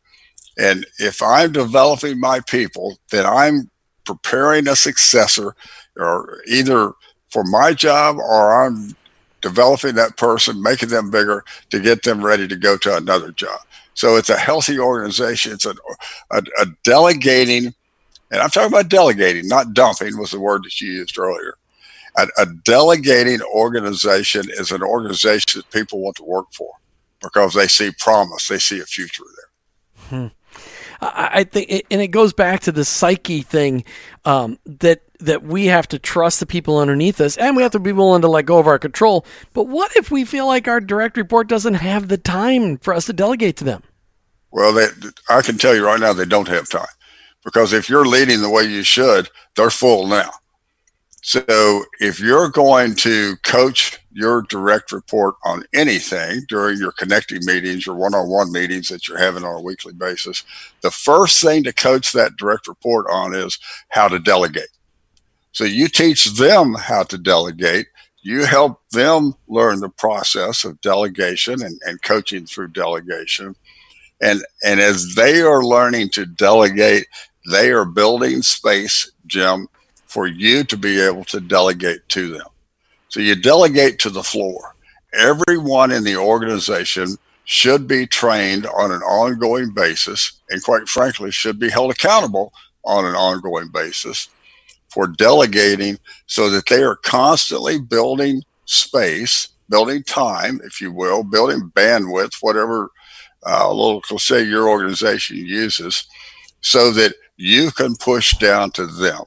And 0.58 0.86
if 1.00 1.22
I'm 1.22 1.52
developing 1.52 2.20
my 2.20 2.40
people, 2.42 2.98
then 3.12 3.26
I'm 3.26 3.70
preparing 4.06 4.68
a 4.68 4.76
successor 4.76 5.56
or 5.98 6.42
either 6.48 6.94
for 7.30 7.44
my 7.44 7.74
job 7.74 8.18
or 8.18 8.66
I'm 8.66 8.96
developing 9.42 9.96
that 9.96 10.18
person, 10.18 10.62
making 10.62 10.90
them 10.90 11.12
bigger 11.12 11.44
to 11.70 11.80
get 11.80 12.04
them 12.04 12.24
ready 12.24 12.48
to 12.48 12.56
go 12.56 12.78
to 12.78 12.98
another 12.98 13.32
job. 13.32 13.60
So 13.94 14.18
it's 14.18 14.30
a 14.30 14.38
healthy 14.38 14.80
organization. 14.80 15.54
It's 15.54 15.66
a, 15.66 15.76
a, 16.32 16.44
a 16.60 16.66
delegating, 16.84 17.74
and 18.32 18.42
I'm 18.42 18.50
talking 18.50 18.74
about 18.74 18.90
delegating, 18.90 19.48
not 19.48 19.74
dumping 19.74 20.18
was 20.18 20.32
the 20.32 20.40
word 20.40 20.64
that 20.64 20.82
you 20.82 20.92
used 20.92 21.18
earlier. 21.18 21.56
A, 22.18 22.28
a, 22.38 22.46
delegating 22.46 23.42
organization 23.42 24.46
is 24.50 24.72
an 24.72 24.82
organization 24.82 25.60
that 25.60 25.70
people 25.70 26.00
want 26.00 26.16
to 26.16 26.24
work 26.24 26.48
for 26.54 26.72
because 27.22 27.54
they 27.54 27.68
see 27.68 27.92
promise, 28.00 28.48
they 28.48 28.58
see 28.58 28.80
a 28.80 28.86
future 28.86 29.24
there. 29.36 30.20
Hmm. 30.20 30.28
I 31.02 31.44
think, 31.44 31.70
it, 31.70 31.86
and 31.92 32.02
it 32.02 32.08
goes 32.08 32.34
back 32.34 32.62
to 32.62 32.72
the 32.72 32.86
psyche 32.86 33.42
thing 33.42 33.84
um, 34.24 34.60
that 34.66 35.02
that 35.20 35.44
we 35.44 35.68
have 35.68 35.88
to 35.88 36.00
trust 36.00 36.40
the 36.40 36.46
people 36.46 36.78
underneath 36.78 37.22
us, 37.22 37.38
and 37.38 37.56
we 37.56 37.64
have 37.64 37.72
to 37.72 37.80
be 37.80 37.92
willing 37.92 38.22
to 38.22 38.28
let 38.28 38.46
go 38.46 38.60
of 38.60 38.68
our 38.68 38.80
control. 38.80 39.26
But 39.54 39.68
what 39.68 39.96
if 39.96 40.12
we 40.12 40.26
feel 40.26 40.46
like 40.46 40.68
our 40.68 40.82
direct 40.82 41.18
report 41.18 41.48
doesn't 41.48 41.76
have 41.76 42.08
the 42.08 42.18
time 42.18 42.78
for 42.78 42.94
us 42.94 43.06
to 43.06 43.14
delegate 43.14 43.58
to 43.58 43.64
them? 43.64 43.84
Well, 44.52 44.74
they, 44.74 44.88
I 45.30 45.42
can 45.42 45.58
tell 45.58 45.76
you 45.76 45.86
right 45.86 46.00
now, 46.00 46.14
they 46.14 46.26
don't 46.26 46.48
have 46.48 46.70
time 46.70 46.86
because 47.44 47.74
if 47.74 47.90
you're 47.90 48.06
leading 48.06 48.42
the 48.42 48.50
way 48.50 48.64
you 48.64 48.84
should, 48.84 49.30
they're 49.56 49.70
full 49.70 50.08
now. 50.08 50.32
So 51.28 51.84
if 52.00 52.20
you're 52.20 52.50
going 52.50 52.94
to 52.98 53.36
coach 53.38 53.98
your 54.12 54.44
direct 54.44 54.92
report 54.92 55.34
on 55.44 55.64
anything 55.74 56.42
during 56.48 56.78
your 56.78 56.92
connecting 56.92 57.40
meetings, 57.46 57.88
your 57.88 57.96
one-on-one 57.96 58.52
meetings 58.52 58.90
that 58.90 59.08
you're 59.08 59.18
having 59.18 59.44
on 59.44 59.56
a 59.56 59.62
weekly 59.62 59.94
basis, 59.94 60.44
the 60.82 60.92
first 60.92 61.42
thing 61.42 61.64
to 61.64 61.74
coach 61.74 62.12
that 62.12 62.36
direct 62.38 62.68
report 62.68 63.08
on 63.10 63.34
is 63.34 63.58
how 63.90 64.08
to 64.08 64.20
delegate. 64.20 64.70
So 65.52 65.64
you 65.64 65.88
teach 65.88 66.26
them 66.36 66.76
how 66.76 67.02
to 67.02 67.18
delegate. 67.18 67.88
You 68.22 68.46
help 68.46 68.88
them 68.92 69.34
learn 69.48 69.80
the 69.80 69.90
process 69.90 70.64
of 70.64 70.80
delegation 70.82 71.64
and, 71.64 71.82
and 71.88 72.00
coaching 72.04 72.46
through 72.46 72.68
delegation. 72.68 73.56
And, 74.22 74.44
and 74.64 74.80
as 74.80 75.16
they 75.16 75.42
are 75.42 75.66
learning 75.66 76.12
to 76.12 76.28
delegate, 76.28 77.08
they 77.50 77.72
are 77.72 77.86
building 77.86 78.44
space, 78.44 79.12
Jim, 79.26 79.68
for 80.16 80.28
you 80.28 80.64
to 80.64 80.78
be 80.78 81.02
able 81.02 81.26
to 81.26 81.42
delegate 81.42 82.00
to 82.08 82.32
them. 82.32 82.48
So 83.10 83.20
you 83.20 83.36
delegate 83.36 84.00
to 84.00 84.10
the 84.10 84.24
floor. 84.24 84.74
Everyone 85.12 85.92
in 85.92 86.06
the 86.06 86.16
organization 86.16 87.18
should 87.44 87.86
be 87.86 88.08
trained 88.08 88.66
on 88.66 88.94
an 88.94 89.02
ongoing 89.02 89.74
basis 89.74 90.40
and 90.50 90.64
quite 90.64 90.88
frankly 90.88 91.32
should 91.32 91.60
be 91.60 91.70
held 91.70 91.92
accountable 91.92 92.54
on 92.86 93.04
an 93.06 93.14
ongoing 93.14 93.68
basis 93.74 94.30
for 94.88 95.06
delegating 95.06 96.00
so 96.28 96.50
that 96.50 96.70
they 96.70 96.82
are 96.82 96.96
constantly 96.96 97.78
building 97.78 98.42
space, 98.64 99.50
building 99.68 100.02
time, 100.04 100.62
if 100.64 100.80
you 100.80 100.94
will, 100.94 101.24
building 101.24 101.70
bandwidth, 101.76 102.38
whatever 102.40 102.90
uh, 103.46 103.70
little 103.70 104.00
cliche 104.00 104.44
your 104.44 104.70
organization 104.70 105.36
uses, 105.36 106.08
so 106.62 106.90
that 106.92 107.14
you 107.36 107.70
can 107.70 107.98
push 107.98 108.38
down 108.38 108.72
to 108.72 108.86
them 108.86 109.20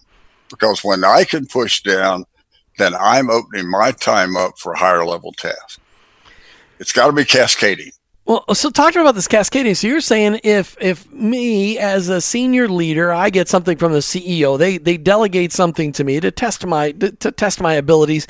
because 0.48 0.82
when 0.82 1.04
I 1.04 1.24
can 1.24 1.46
push 1.46 1.82
down, 1.82 2.24
then 2.78 2.94
I'm 2.94 3.30
opening 3.30 3.68
my 3.68 3.92
time 3.92 4.36
up 4.36 4.58
for 4.58 4.74
higher 4.74 5.04
level 5.04 5.32
tasks. 5.32 5.78
It's 6.78 6.92
got 6.92 7.08
to 7.08 7.12
be 7.12 7.24
cascading. 7.24 7.90
Well, 8.24 8.44
so 8.52 8.68
talk 8.68 8.92
to 8.92 8.98
me 8.98 9.04
about 9.04 9.14
this 9.14 9.26
cascading. 9.26 9.74
So 9.74 9.86
you're 9.86 10.02
saying 10.02 10.40
if 10.44 10.76
if 10.80 11.10
me 11.10 11.78
as 11.78 12.10
a 12.10 12.20
senior 12.20 12.68
leader, 12.68 13.10
I 13.10 13.30
get 13.30 13.48
something 13.48 13.78
from 13.78 13.92
the 13.92 14.00
CEO, 14.00 14.58
they 14.58 14.76
they 14.76 14.98
delegate 14.98 15.50
something 15.50 15.92
to 15.92 16.04
me 16.04 16.20
to 16.20 16.30
test 16.30 16.66
my 16.66 16.92
to, 16.92 17.10
to 17.10 17.32
test 17.32 17.60
my 17.60 17.72
abilities. 17.72 18.26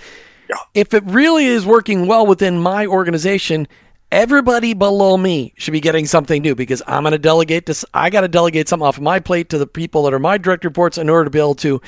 Yeah. 0.48 0.56
If 0.72 0.94
it 0.94 1.02
really 1.04 1.46
is 1.46 1.66
working 1.66 2.06
well 2.06 2.26
within 2.26 2.60
my 2.62 2.86
organization, 2.86 3.66
everybody 4.10 4.74
below 4.74 5.16
me 5.16 5.52
should 5.56 5.72
be 5.72 5.80
getting 5.80 6.06
something 6.06 6.42
new 6.42 6.54
because 6.54 6.82
I'm 6.86 7.02
going 7.02 7.12
to 7.12 7.18
delegate 7.18 7.66
this. 7.66 7.84
I 7.94 8.10
got 8.10 8.22
to 8.22 8.28
delegate 8.28 8.68
something 8.68 8.86
off 8.86 8.96
of 8.96 9.02
my 9.02 9.20
plate 9.20 9.48
to 9.50 9.58
the 9.58 9.66
people 9.66 10.04
that 10.04 10.14
are 10.14 10.18
my 10.18 10.38
direct 10.38 10.64
reports 10.64 10.98
in 10.98 11.08
order 11.08 11.24
to 11.24 11.30
be 11.30 11.38
able 11.38 11.54
to 11.56 11.80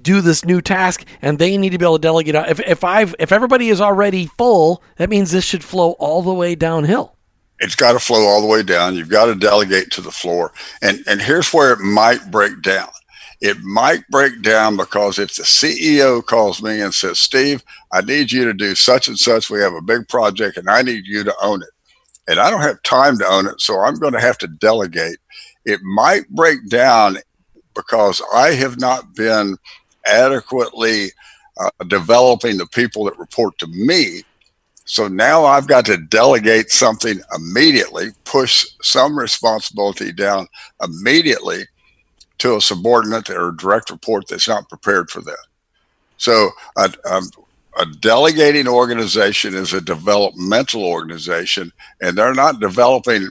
do 0.00 0.20
this 0.20 0.44
new 0.44 0.60
task 0.60 1.04
and 1.20 1.38
they 1.38 1.56
need 1.56 1.70
to 1.70 1.78
be 1.78 1.84
able 1.84 1.98
to 1.98 2.02
delegate. 2.02 2.34
If, 2.34 2.60
if 2.60 2.84
I've, 2.84 3.14
if 3.18 3.32
everybody 3.32 3.68
is 3.68 3.80
already 3.80 4.26
full, 4.38 4.82
that 4.96 5.10
means 5.10 5.30
this 5.30 5.44
should 5.44 5.64
flow 5.64 5.92
all 5.92 6.22
the 6.22 6.34
way 6.34 6.54
downhill. 6.54 7.16
It's 7.58 7.74
got 7.74 7.92
to 7.92 7.98
flow 7.98 8.26
all 8.26 8.42
the 8.42 8.46
way 8.46 8.62
down. 8.62 8.94
You've 8.94 9.08
got 9.08 9.26
to 9.26 9.34
delegate 9.34 9.90
to 9.92 10.02
the 10.02 10.10
floor. 10.10 10.52
And, 10.82 11.02
and 11.06 11.22
here's 11.22 11.52
where 11.52 11.72
it 11.72 11.80
might 11.80 12.30
break 12.30 12.60
down. 12.62 12.90
It 13.40 13.58
might 13.62 14.06
break 14.08 14.42
down 14.42 14.76
because 14.76 15.18
if 15.18 15.34
the 15.34 15.42
CEO 15.42 16.24
calls 16.24 16.62
me 16.62 16.80
and 16.80 16.94
says, 16.94 17.18
Steve, 17.18 17.62
I 17.92 18.00
need 18.00 18.32
you 18.32 18.44
to 18.44 18.54
do 18.54 18.74
such 18.74 19.08
and 19.08 19.18
such, 19.18 19.50
we 19.50 19.60
have 19.60 19.74
a 19.74 19.82
big 19.82 20.08
project 20.08 20.56
and 20.56 20.70
I 20.70 20.82
need 20.82 21.06
you 21.06 21.22
to 21.24 21.34
own 21.42 21.62
it. 21.62 21.68
And 22.28 22.40
I 22.40 22.50
don't 22.50 22.62
have 22.62 22.82
time 22.82 23.18
to 23.18 23.26
own 23.26 23.46
it, 23.46 23.60
so 23.60 23.80
I'm 23.80 23.96
going 23.96 24.14
to 24.14 24.20
have 24.20 24.38
to 24.38 24.48
delegate. 24.48 25.18
It 25.64 25.80
might 25.82 26.28
break 26.30 26.68
down 26.68 27.18
because 27.74 28.22
I 28.34 28.52
have 28.52 28.80
not 28.80 29.14
been 29.14 29.56
adequately 30.06 31.10
uh, 31.60 31.70
developing 31.88 32.56
the 32.56 32.66
people 32.66 33.04
that 33.04 33.18
report 33.18 33.58
to 33.58 33.66
me. 33.68 34.22
So 34.86 35.08
now 35.08 35.44
I've 35.44 35.66
got 35.66 35.84
to 35.86 35.96
delegate 35.98 36.70
something 36.70 37.20
immediately, 37.34 38.10
push 38.24 38.66
some 38.82 39.18
responsibility 39.18 40.12
down 40.12 40.48
immediately 40.82 41.66
to 42.38 42.56
a 42.56 42.60
subordinate 42.60 43.30
or 43.30 43.48
a 43.48 43.56
direct 43.56 43.90
report 43.90 44.28
that's 44.28 44.48
not 44.48 44.68
prepared 44.68 45.10
for 45.10 45.20
that. 45.22 45.46
So 46.18 46.50
a, 46.76 46.92
a, 47.04 47.22
a, 47.78 47.86
delegating 48.00 48.68
organization 48.68 49.54
is 49.54 49.72
a 49.72 49.80
developmental 49.80 50.84
organization, 50.84 51.72
and 52.00 52.16
they're 52.16 52.34
not 52.34 52.60
developing 52.60 53.28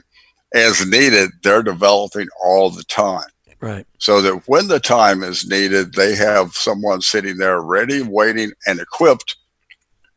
as 0.54 0.86
needed, 0.86 1.30
they're 1.42 1.62
developing 1.62 2.28
all 2.42 2.70
the 2.70 2.84
time. 2.84 3.28
Right. 3.60 3.86
So 3.98 4.20
that 4.22 4.46
when 4.46 4.68
the 4.68 4.80
time 4.80 5.22
is 5.22 5.48
needed, 5.48 5.94
they 5.94 6.14
have 6.14 6.52
someone 6.52 7.00
sitting 7.00 7.38
there 7.38 7.60
ready, 7.60 8.02
waiting, 8.02 8.52
and 8.66 8.80
equipped 8.80 9.36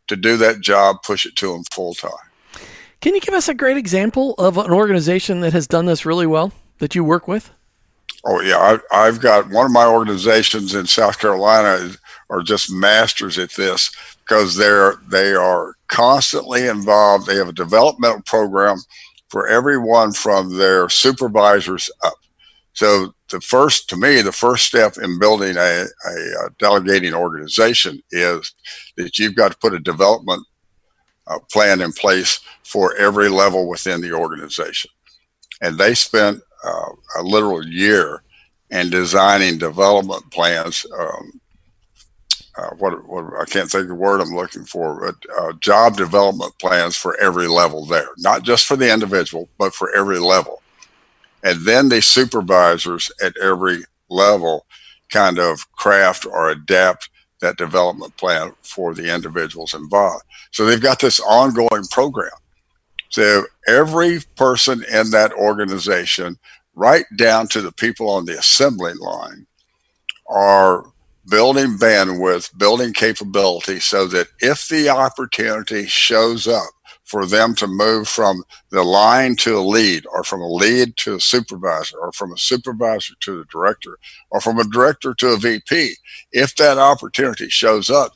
to 0.08 0.15
do 0.15 0.38
that 0.38 0.60
job, 0.62 0.98
push 1.03 1.25
it 1.25 1.36
to 1.38 1.53
them 1.53 1.63
full 1.72 1.93
time. 1.93 2.12
Can 3.01 3.15
you 3.15 3.22
give 3.22 3.34
us 3.34 3.48
a 3.48 3.53
great 3.53 3.77
example 3.77 4.34
of 4.38 4.58
an 4.58 4.72
organization 4.72 5.39
that 5.39 5.53
has 5.53 5.67
done 5.67 5.86
this 5.86 6.05
really 6.05 6.27
well 6.27 6.51
that 6.79 6.96
you 6.96 7.03
work 7.03 7.27
with? 7.27 7.51
Oh 8.25 8.42
yeah, 8.42 8.78
I, 8.92 9.06
have 9.06 9.22
got 9.22 9.50
one 9.50 9.66
of 9.66 9.72
my 9.72 9.86
organizations 9.86 10.75
in 10.75 10.86
South 10.86 11.20
Carolina 11.20 11.92
are 12.30 12.42
just 12.42 12.72
masters 12.72 13.38
at 13.39 13.51
this 13.51 13.92
because 14.20 14.56
they're 14.56 14.96
they 15.08 15.34
are 15.34 15.75
constantly 15.88 16.68
involved. 16.68 17.25
They 17.25 17.36
have 17.36 17.48
a 17.48 17.54
developmental 17.54 18.22
program 18.24 18.78
for 19.30 19.48
everyone 19.48 20.12
from 20.12 20.58
their 20.58 20.89
supervisors 20.89 21.89
up. 22.04 22.16
So 22.74 23.13
the 23.30 23.42
first, 23.42 23.89
to 23.89 23.98
me, 23.98 24.22
the 24.22 24.32
first 24.32 24.66
step 24.66 24.98
in 24.98 25.20
building 25.20 25.58
a, 25.58 25.86
a, 26.06 26.46
a 26.46 26.50
delegating 26.60 27.13
organization 27.13 28.01
is 28.12 28.54
that 28.98 29.20
you've 29.20 29.36
got 29.36 29.51
to 29.51 29.58
put 29.58 29.74
a 29.74 29.80
development 29.80 30.46
uh, 31.28 31.39
plan 31.51 31.82
in 31.82 31.92
place 31.92 32.39
for 32.63 32.96
every 32.96 33.30
level 33.30 33.68
within 33.68 34.01
the 34.01 34.13
organization. 34.13 34.89
And 35.62 35.78
they 35.78 35.94
spent 35.94 36.42
uh, 36.63 36.89
a 37.18 37.24
literal 37.24 37.66
year 37.66 38.24
in 38.70 38.89
designing 38.89 39.58
development 39.58 40.30
plans. 40.32 40.86
Um, 40.98 41.42
uh, 42.58 42.70
what, 42.78 43.08
what, 43.08 43.25
I 43.39 43.46
can't 43.46 43.70
think 43.70 43.84
of 43.84 43.89
the 43.89 43.96
word 43.96 44.22
I'm 44.22 44.36
looking 44.36 44.66
for, 44.66 45.00
but 45.00 45.32
uh, 45.38 45.54
job 45.54 45.96
development 45.96 46.58
plans 46.60 46.96
for 46.96 47.18
every 47.20 47.48
level 47.48 47.86
there, 47.86 48.10
not 48.18 48.44
just 48.44 48.66
for 48.66 48.75
the 48.75 48.92
individual, 48.92 49.48
but 49.58 49.74
for 49.74 49.96
every 49.96 50.20
level. 50.20 50.62
And 51.44 51.66
then 51.66 51.88
the 51.88 52.01
supervisors 52.01 53.10
at 53.24 53.38
every 53.38 53.84
level 54.10 54.66
kind 55.10 55.39
of 55.39 55.72
craft 55.72 56.25
or 56.25 56.50
adapt 56.50 57.10
that 57.39 57.58
development 57.58 58.16
plan 58.18 58.54
for 58.62 58.94
the 58.94 59.13
individuals 59.13 59.74
involved. 59.74 60.25
So 60.51 60.66
they've 60.66 60.82
got 60.82 61.00
this 61.00 61.20
ongoing 61.22 61.86
program. 61.89 62.32
So 63.10 63.46
every 63.68 64.20
person 64.36 64.84
in 64.92 65.12
that 65.12 65.34
organization, 65.34 66.38
right 66.75 67.06
down 67.18 67.48
to 67.50 67.62
the 67.62 67.72
people 67.72 68.10
on 68.10 68.25
the 68.25 68.38
assembly 68.38 68.94
line, 68.94 69.46
are 70.28 70.86
building 71.28 71.78
bandwidth, 71.78 72.58
building 72.58 72.94
capability 72.94 73.80
so 73.80 74.08
that 74.08 74.28
if 74.39 74.68
the 74.68 74.89
opportunity 74.89 75.86
shows 75.86 76.48
up 76.48 76.70
for 77.10 77.25
them 77.25 77.56
to 77.56 77.68
move 77.68 78.08
from 78.08 78.44
the 78.70 78.84
line 78.84 79.36
to 79.36 79.58
a 79.58 79.62
lead 79.62 80.06
or 80.12 80.24
from 80.24 80.42
a 80.42 80.48
lead 80.48 80.96
to 80.96 81.16
a 81.16 81.20
supervisor 81.20 81.98
or 81.98 82.12
from 82.12 82.32
a 82.32 82.38
supervisor 82.38 83.16
to 83.20 83.42
a 83.42 83.46
director 83.46 83.98
or 84.30 84.39
from 84.39 84.60
a 84.60 84.70
director 84.70 85.16
to 85.16 85.30
a 85.30 85.38
VP, 85.38 85.96
if 86.32 86.56
that 86.56 86.78
opportunity 86.78 87.50
shows 87.50 87.89
up, 87.89 88.13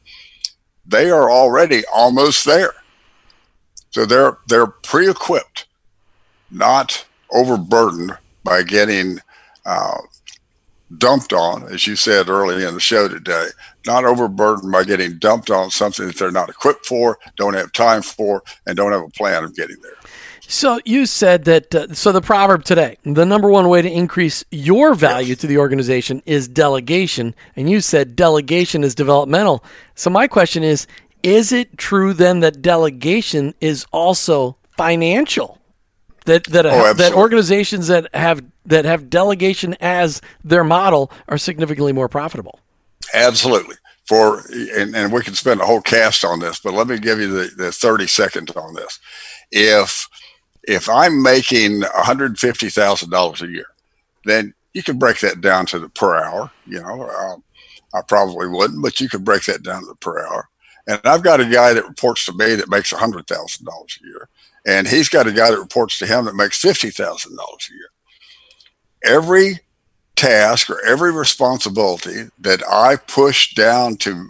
they 0.85 1.09
are 1.09 1.31
already 1.31 1.83
almost 1.93 2.45
there. 2.45 2.73
So 3.93 4.05
they're 4.07 4.39
they're 4.47 4.67
pre-equipped, 4.67 5.67
not 6.49 7.05
overburdened 7.31 8.17
by 8.43 8.63
getting 8.63 9.19
uh, 9.67 9.99
dumped 10.97 11.31
on, 11.31 11.71
as 11.71 11.85
you 11.85 11.95
said 11.95 12.27
early 12.27 12.65
in 12.65 12.73
the 12.73 12.79
show 12.79 13.07
today, 13.07 13.49
not 13.85 14.03
overburdened 14.03 14.71
by 14.71 14.83
getting 14.83 15.19
dumped 15.19 15.51
on 15.51 15.69
something 15.69 16.07
that 16.07 16.17
they're 16.17 16.31
not 16.31 16.49
equipped 16.49 16.87
for, 16.87 17.19
don't 17.35 17.53
have 17.53 17.71
time 17.71 18.01
for, 18.01 18.41
and 18.65 18.75
don't 18.75 18.91
have 18.91 19.03
a 19.03 19.09
plan 19.09 19.43
of 19.43 19.55
getting 19.55 19.77
there. 19.83 19.93
So 20.47 20.79
you 20.85 21.05
said 21.05 21.45
that. 21.45 21.73
Uh, 21.73 21.93
so 21.93 22.11
the 22.11 22.21
proverb 22.21 22.63
today, 22.63 22.97
the 23.03 23.25
number 23.25 23.49
one 23.49 23.69
way 23.69 23.81
to 23.81 23.89
increase 23.89 24.43
your 24.51 24.93
value 24.93 25.29
yes. 25.29 25.37
to 25.39 25.47
the 25.47 25.57
organization 25.57 26.21
is 26.25 26.47
delegation, 26.47 27.33
and 27.55 27.69
you 27.69 27.79
said 27.79 28.15
delegation 28.15 28.83
is 28.83 28.93
developmental. 28.93 29.63
So 29.95 30.09
my 30.09 30.27
question 30.27 30.63
is: 30.63 30.85
is 31.23 31.51
it 31.51 31.77
true 31.77 32.13
then 32.13 32.41
that 32.41 32.61
delegation 32.61 33.55
is 33.59 33.85
also 33.91 34.57
financial? 34.77 35.59
That 36.25 36.45
that 36.45 36.65
oh, 36.65 36.93
that 36.93 37.13
organizations 37.13 37.87
that 37.87 38.13
have 38.13 38.43
that 38.65 38.85
have 38.85 39.09
delegation 39.09 39.75
as 39.81 40.21
their 40.43 40.63
model 40.63 41.11
are 41.27 41.37
significantly 41.37 41.91
more 41.91 42.07
profitable. 42.07 42.59
Absolutely. 43.13 43.75
For 44.05 44.41
and, 44.75 44.95
and 44.95 45.11
we 45.11 45.21
can 45.21 45.33
spend 45.33 45.61
a 45.61 45.65
whole 45.65 45.81
cast 45.81 46.23
on 46.23 46.39
this, 46.39 46.59
but 46.59 46.73
let 46.73 46.87
me 46.87 46.97
give 46.97 47.19
you 47.19 47.27
the, 47.27 47.51
the 47.55 47.71
30 47.71 48.07
seconds 48.07 48.51
on 48.51 48.73
this. 48.73 48.99
If 49.51 50.07
if 50.65 50.87
I'm 50.87 51.21
making 51.21 51.81
$150,000 51.81 53.41
a 53.41 53.47
year, 53.47 53.65
then 54.23 54.53
you 54.73 54.81
can 54.81 54.97
break 54.97 55.19
that 55.19 55.41
down 55.41 55.65
to 55.67 55.79
the 55.79 55.89
per 55.89 56.15
hour. 56.15 56.51
You 56.65 56.81
know, 56.81 57.09
um, 57.09 57.43
I 57.93 58.01
probably 58.01 58.47
wouldn't, 58.47 58.81
but 58.81 59.01
you 59.01 59.09
could 59.09 59.25
break 59.25 59.43
that 59.45 59.63
down 59.63 59.81
to 59.81 59.87
the 59.87 59.95
per 59.95 60.25
hour. 60.25 60.49
And 60.87 60.99
I've 61.05 61.23
got 61.23 61.39
a 61.39 61.45
guy 61.45 61.73
that 61.73 61.87
reports 61.87 62.25
to 62.25 62.33
me 62.33 62.55
that 62.55 62.69
makes 62.69 62.91
hundred 62.91 63.27
thousand 63.27 63.65
dollars 63.65 63.99
a 64.01 64.07
year, 64.07 64.29
and 64.65 64.87
he's 64.87 65.09
got 65.09 65.27
a 65.27 65.31
guy 65.31 65.49
that 65.51 65.59
reports 65.59 65.97
to 65.99 66.05
him 66.05 66.25
that 66.25 66.35
makes 66.35 66.59
fifty 66.59 66.89
thousand 66.89 67.35
dollars 67.35 67.69
a 67.71 67.73
year. 67.73 69.17
Every 69.17 69.59
task 70.15 70.69
or 70.69 70.83
every 70.85 71.11
responsibility 71.11 72.29
that 72.39 72.61
I 72.69 72.97
push 72.97 73.53
down 73.53 73.97
to 73.97 74.29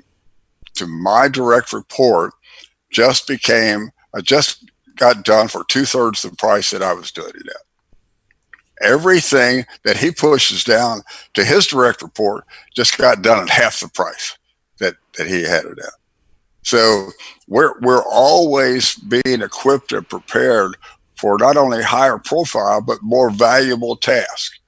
to 0.75 0.87
my 0.87 1.27
direct 1.27 1.73
report 1.73 2.33
just 2.91 3.27
became 3.27 3.91
I 4.15 4.21
just 4.21 4.69
got 4.95 5.25
done 5.25 5.47
for 5.47 5.63
two 5.67 5.85
thirds 5.85 6.21
the 6.21 6.35
price 6.35 6.69
that 6.69 6.83
I 6.83 6.93
was 6.93 7.11
doing 7.11 7.31
it 7.35 7.47
at 7.47 7.63
everything 8.83 9.65
that 9.83 9.97
he 9.97 10.11
pushes 10.11 10.63
down 10.63 11.01
to 11.33 11.43
his 11.43 11.67
direct 11.67 12.01
report 12.01 12.45
just 12.75 12.97
got 12.97 13.21
done 13.21 13.43
at 13.43 13.49
half 13.49 13.79
the 13.79 13.87
price 13.89 14.37
that, 14.79 14.95
that 15.17 15.27
he 15.27 15.43
had 15.43 15.65
it 15.65 15.79
at. 15.79 16.02
So 16.63 17.09
we're, 17.47 17.79
we're 17.81 18.03
always 18.03 18.95
being 18.95 19.41
equipped 19.41 19.91
and 19.91 20.07
prepared 20.07 20.75
for 21.17 21.37
not 21.37 21.57
only 21.57 21.83
higher 21.83 22.17
profile, 22.17 22.81
but 22.81 23.01
more 23.01 23.29
valuable 23.29 23.95
tasks. 23.95 24.59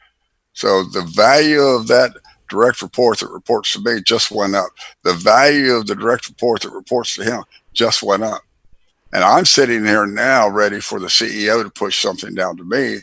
So 0.54 0.84
the 0.84 1.02
value 1.14 1.62
of 1.62 1.88
that 1.88 2.12
direct 2.50 2.82
report 2.82 3.20
that 3.20 3.30
reports 3.30 3.74
to 3.74 3.82
me 3.82 4.02
just 4.02 4.32
went 4.32 4.56
up. 4.56 4.70
The 5.04 5.14
value 5.14 5.74
of 5.74 5.88
the 5.88 5.96
direct 5.96 6.28
report 6.28 6.62
that 6.62 6.72
reports 6.72 7.16
to 7.16 7.24
him 7.24 7.44
just 7.74 8.04
went 8.04 8.24
up. 8.24 8.42
And 9.14 9.24
I'm 9.24 9.46
sitting 9.46 9.86
here 9.86 10.06
now 10.06 10.48
ready 10.48 10.80
for 10.80 11.00
the 11.00 11.08
CEO 11.08 11.64
to 11.64 11.70
push 11.70 12.02
something 12.02 12.34
down 12.34 12.58
to 12.58 12.64
me 12.64 13.00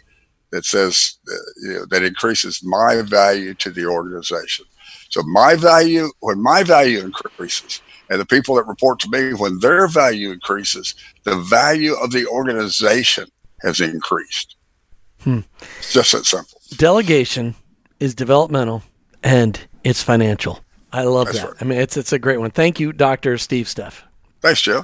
that 0.50 0.64
says 0.64 1.18
uh, 1.30 1.34
you 1.62 1.72
know, 1.72 1.86
that 1.86 2.02
increases 2.02 2.62
my 2.62 3.02
value 3.02 3.54
to 3.54 3.70
the 3.70 3.86
organization. 3.86 4.66
So 5.08 5.22
my 5.22 5.56
value, 5.56 6.10
when 6.20 6.40
my 6.40 6.62
value 6.62 7.00
increases, 7.00 7.80
and 8.12 8.20
the 8.20 8.26
people 8.26 8.54
that 8.56 8.66
report 8.66 9.00
to 9.00 9.08
me, 9.08 9.32
when 9.32 9.58
their 9.60 9.88
value 9.88 10.30
increases, 10.32 10.94
the 11.24 11.34
value 11.36 11.94
of 11.94 12.12
the 12.12 12.26
organization 12.26 13.26
has 13.62 13.80
increased. 13.80 14.56
Hmm. 15.20 15.40
It's 15.78 15.94
just 15.94 16.12
that 16.12 16.26
simple. 16.26 16.60
Delegation 16.76 17.54
is 18.00 18.14
developmental 18.14 18.82
and 19.22 19.58
it's 19.82 20.02
financial. 20.02 20.62
I 20.92 21.04
love 21.04 21.28
That's 21.28 21.38
that. 21.38 21.46
Right. 21.46 21.56
I 21.62 21.64
mean, 21.64 21.78
it's 21.80 21.96
it's 21.96 22.12
a 22.12 22.18
great 22.18 22.38
one. 22.38 22.50
Thank 22.50 22.78
you, 22.78 22.92
Dr. 22.92 23.38
Steve 23.38 23.64
Steff. 23.64 24.02
Thanks, 24.42 24.60
Joe. 24.60 24.82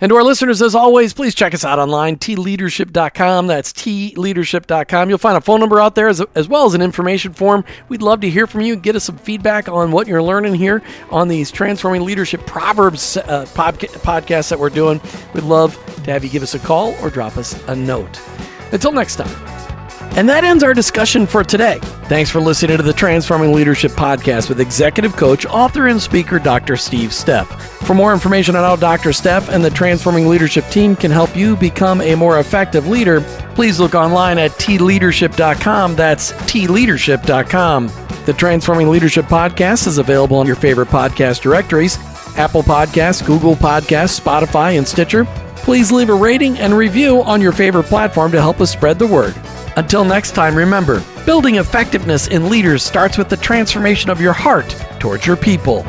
And 0.00 0.10
to 0.10 0.16
our 0.16 0.22
listeners, 0.22 0.60
as 0.60 0.74
always, 0.74 1.12
please 1.12 1.34
check 1.34 1.54
us 1.54 1.64
out 1.64 1.78
online, 1.78 2.16
tleadership.com. 2.16 3.46
That's 3.46 3.72
tleadership.com. 3.72 5.08
You'll 5.08 5.18
find 5.18 5.36
a 5.36 5.40
phone 5.40 5.60
number 5.60 5.80
out 5.80 5.94
there 5.94 6.08
as, 6.08 6.20
as 6.34 6.48
well 6.48 6.66
as 6.66 6.74
an 6.74 6.82
information 6.82 7.32
form. 7.32 7.64
We'd 7.88 8.02
love 8.02 8.20
to 8.20 8.30
hear 8.30 8.46
from 8.46 8.62
you. 8.62 8.76
Get 8.76 8.96
us 8.96 9.04
some 9.04 9.18
feedback 9.18 9.68
on 9.68 9.90
what 9.92 10.06
you're 10.06 10.22
learning 10.22 10.54
here 10.54 10.82
on 11.10 11.28
these 11.28 11.50
Transforming 11.50 12.02
Leadership 12.04 12.44
Proverbs 12.46 13.16
uh, 13.16 13.46
podca- 13.54 13.88
podcasts 14.00 14.50
that 14.50 14.58
we're 14.58 14.70
doing. 14.70 15.00
We'd 15.34 15.44
love 15.44 15.74
to 16.04 16.12
have 16.12 16.24
you 16.24 16.30
give 16.30 16.42
us 16.42 16.54
a 16.54 16.58
call 16.58 16.94
or 17.02 17.10
drop 17.10 17.36
us 17.36 17.60
a 17.68 17.74
note. 17.74 18.20
Until 18.72 18.92
next 18.92 19.16
time. 19.16 19.65
And 20.16 20.28
that 20.30 20.44
ends 20.44 20.64
our 20.64 20.72
discussion 20.72 21.26
for 21.26 21.44
today. 21.44 21.78
Thanks 22.08 22.30
for 22.30 22.40
listening 22.40 22.78
to 22.78 22.82
the 22.82 22.94
Transforming 22.94 23.52
Leadership 23.52 23.92
Podcast 23.92 24.48
with 24.48 24.60
executive 24.60 25.14
coach, 25.14 25.44
author, 25.44 25.88
and 25.88 26.00
speaker 26.00 26.38
Dr. 26.38 26.78
Steve 26.78 27.10
Steff. 27.10 27.46
For 27.86 27.92
more 27.92 28.14
information 28.14 28.56
on 28.56 28.64
how 28.64 28.76
Dr. 28.76 29.10
Steff 29.10 29.50
and 29.50 29.62
the 29.62 29.68
Transforming 29.68 30.26
Leadership 30.26 30.66
team 30.68 30.96
can 30.96 31.10
help 31.10 31.36
you 31.36 31.54
become 31.54 32.00
a 32.00 32.14
more 32.14 32.38
effective 32.38 32.86
leader, 32.86 33.20
please 33.54 33.78
look 33.78 33.94
online 33.94 34.38
at 34.38 34.52
tleadership.com. 34.52 35.96
That's 35.96 36.32
tleadership.com. 36.32 37.90
The 38.24 38.32
Transforming 38.32 38.88
Leadership 38.88 39.26
Podcast 39.26 39.86
is 39.86 39.98
available 39.98 40.38
on 40.38 40.46
your 40.46 40.56
favorite 40.56 40.88
podcast 40.88 41.42
directories 41.42 41.98
Apple 42.38 42.62
Podcasts, 42.62 43.24
Google 43.24 43.54
Podcasts, 43.54 44.18
Spotify, 44.18 44.78
and 44.78 44.88
Stitcher. 44.88 45.26
Please 45.56 45.92
leave 45.92 46.08
a 46.08 46.14
rating 46.14 46.58
and 46.58 46.72
review 46.74 47.22
on 47.22 47.40
your 47.42 47.52
favorite 47.52 47.84
platform 47.84 48.32
to 48.32 48.40
help 48.40 48.60
us 48.60 48.70
spread 48.72 48.98
the 48.98 49.06
word. 49.06 49.34
Until 49.76 50.06
next 50.06 50.30
time, 50.30 50.54
remember 50.54 51.04
building 51.26 51.56
effectiveness 51.56 52.28
in 52.28 52.48
leaders 52.48 52.82
starts 52.82 53.18
with 53.18 53.28
the 53.28 53.36
transformation 53.36 54.08
of 54.08 54.20
your 54.20 54.32
heart 54.32 54.74
towards 54.98 55.26
your 55.26 55.36
people. 55.36 55.84